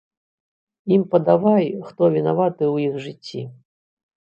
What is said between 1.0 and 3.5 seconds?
падавай, хто вінаваты ў іх жыцці.